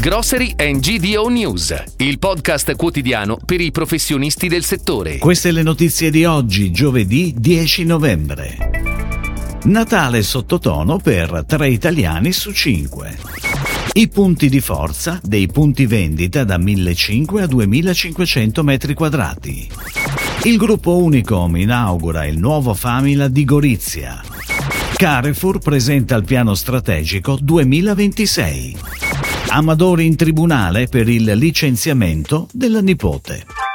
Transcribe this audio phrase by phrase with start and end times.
[0.00, 5.18] Grocery and GDO News, il podcast quotidiano per i professionisti del settore.
[5.18, 8.56] Queste le notizie di oggi, giovedì 10 novembre.
[9.64, 13.18] Natale sottotono per 3 italiani su 5.
[13.94, 19.68] I punti di forza dei punti vendita da 1500 a 2500 metri quadrati.
[20.44, 24.22] Il gruppo Unicom inaugura il nuovo Famila di Gorizia.
[24.94, 28.76] Carrefour presenta il piano strategico 2026.
[29.50, 33.67] Amadori in tribunale per il licenziamento della nipote.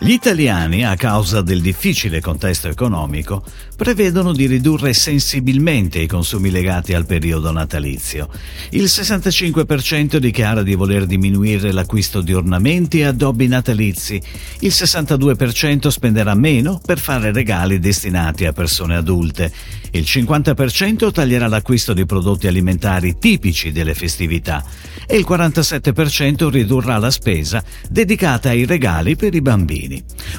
[0.00, 3.42] Gli italiani, a causa del difficile contesto economico,
[3.74, 8.28] prevedono di ridurre sensibilmente i consumi legati al periodo natalizio.
[8.70, 14.22] Il 65% dichiara di voler diminuire l'acquisto di ornamenti e addobbi natalizi,
[14.60, 19.52] il 62% spenderà meno per fare regali destinati a persone adulte,
[19.92, 24.64] il 50% taglierà l'acquisto di prodotti alimentari tipici delle festività
[25.06, 29.87] e il 47% ridurrà la spesa dedicata ai regali per i bambini.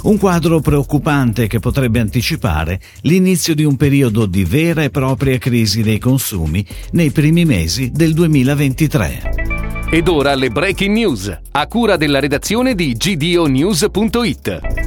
[0.04, 5.82] Un quadro preoccupante che potrebbe anticipare l'inizio di un periodo di vera e propria crisi
[5.82, 9.50] dei consumi nei primi mesi del 2023.
[9.92, 14.79] Ed ora le breaking news, a cura della redazione di gdonews.it.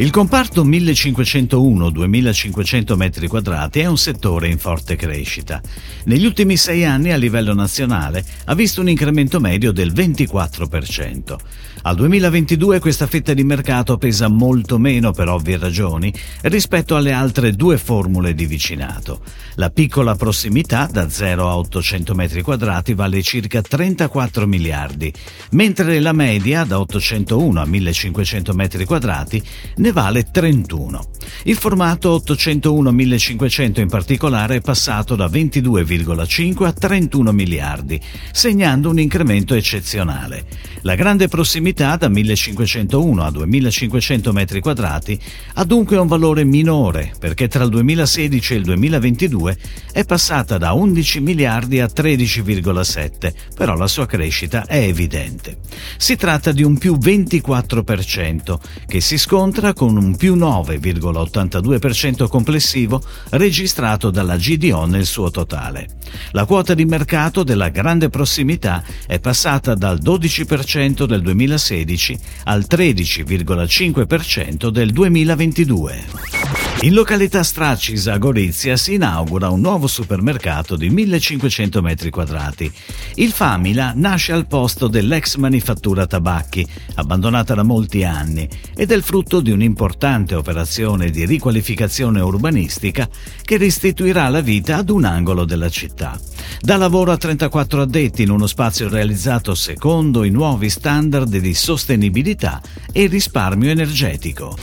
[0.00, 5.60] Il comparto 1501-2500 m2 è un settore in forte crescita.
[6.04, 11.36] Negli ultimi sei anni a livello nazionale ha visto un incremento medio del 24%.
[11.82, 17.52] Al 2022 questa fetta di mercato pesa molto meno per ovvie ragioni rispetto alle altre
[17.52, 19.22] due formule di vicinato.
[19.54, 25.12] La piccola prossimità da 0 a 800 m2 vale circa 34 miliardi,
[25.52, 29.42] mentre la media da 801 a 1500 m2
[29.76, 31.17] ne vale 31.
[31.44, 38.00] Il formato 801-1500 in particolare è passato da 22,5 a 31 miliardi,
[38.32, 40.44] segnando un incremento eccezionale.
[40.82, 45.18] La grande prossimità da 1501 a 2500 metri quadrati
[45.54, 49.56] ha dunque un valore minore perché tra il 2016 e il 2022
[49.92, 55.58] è passata da 11 miliardi a 13,7, però la sua crescita è evidente.
[55.96, 60.34] Si tratta di un più 24% che si scontra con un più
[61.22, 65.88] 9,82% complessivo registrato dalla GDO nel suo totale.
[66.32, 74.68] La quota di mercato della grande prossimità è passata dal 12% del 2016 al 13,5%
[74.68, 76.37] del 2022.
[76.82, 82.70] In località Stracisa a Gorizia si inaugura un nuovo supermercato di 1500 metri quadrati.
[83.16, 89.02] Il Famila nasce al posto dell'ex manifattura tabacchi, abbandonata da molti anni, ed è il
[89.02, 93.08] frutto di un'importante operazione di riqualificazione urbanistica
[93.42, 96.16] che restituirà la vita ad un angolo della città.
[96.60, 102.62] Da lavoro a 34 addetti in uno spazio realizzato secondo i nuovi standard di sostenibilità
[102.92, 104.56] e risparmio energetico.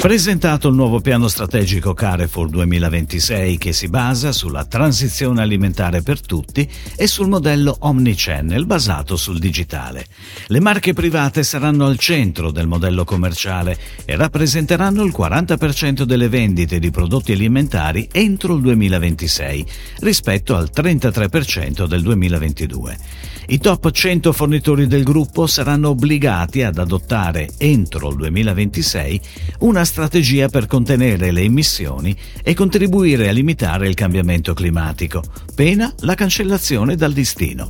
[0.00, 6.66] Presentato il nuovo piano strategico Carrefour 2026 che si basa sulla transizione alimentare per tutti
[6.96, 10.06] e sul modello omnichannel basato sul digitale.
[10.46, 16.78] Le marche private saranno al centro del modello commerciale e rappresenteranno il 40% delle vendite
[16.78, 19.66] di prodotti alimentari entro il 2026
[19.98, 22.98] rispetto al 33% del 2022.
[23.50, 29.20] I top 100 fornitori del gruppo saranno obbligati ad adottare entro il 2026
[29.60, 36.14] una strategia per contenere le emissioni e contribuire a limitare il cambiamento climatico, pena la
[36.14, 37.68] cancellazione dal listino.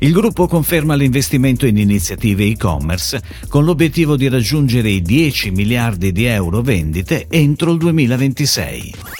[0.00, 6.26] Il gruppo conferma l'investimento in iniziative e-commerce con l'obiettivo di raggiungere i 10 miliardi di
[6.26, 9.11] euro vendite entro il 2026.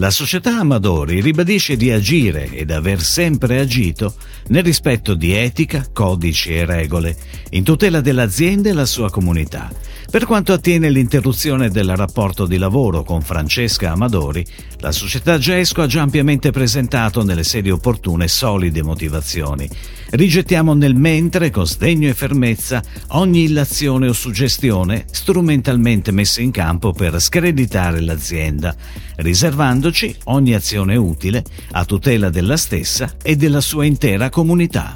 [0.00, 4.14] La società Amadori ribadisce di agire ed aver sempre agito
[4.46, 7.14] nel rispetto di etica, codici e regole,
[7.50, 9.70] in tutela dell'azienda e la sua comunità.
[10.10, 14.44] Per quanto attiene l'interruzione del rapporto di lavoro con Francesca Amadori,
[14.78, 19.68] la società Gesco ha già ampiamente presentato nelle sedi opportune solide motivazioni.
[20.12, 26.92] Rigettiamo nel mentre, con sdegno e fermezza, ogni illazione o suggestione strumentalmente messa in campo
[26.92, 28.74] per screditare l'azienda,
[29.18, 29.89] riservandoci
[30.24, 34.94] ogni azione utile a tutela della stessa e della sua intera comunità.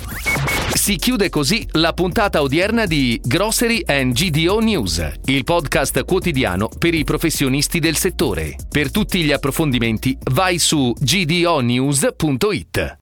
[0.74, 6.92] Si chiude così la puntata odierna di Grocery and GDO News, il podcast quotidiano per
[6.94, 8.56] i professionisti del settore.
[8.68, 12.92] Per tutti gli approfondimenti vai su gdonews.it.